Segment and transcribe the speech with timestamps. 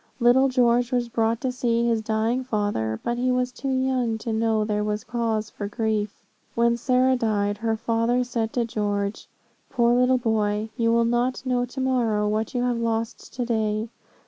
[0.19, 4.33] Little George was brought to see his dying father, but he was too young to
[4.33, 6.23] know there was cause for grief
[6.55, 9.27] When Sarah died, her father said to George,
[9.69, 13.89] 'Poor little boy, you will not know to morrow what you have lost to day.'